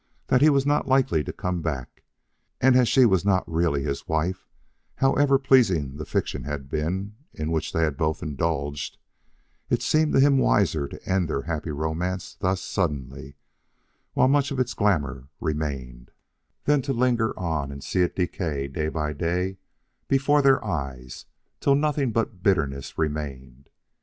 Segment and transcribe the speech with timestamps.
[0.29, 2.01] That he was not likely to come back,
[2.59, 4.47] and as she was not really his wife,
[4.95, 8.97] however pleasing the fiction had been in which they had both indulged,
[9.69, 13.33] it seemed to him wiser to end their happy romance thus suddenly and
[14.15, 16.09] while much of its glamour remained,
[16.63, 19.59] than to linger on and see it decay day by day
[20.07, 21.25] before their eyes
[21.59, 23.69] till nothing but bitterness remained.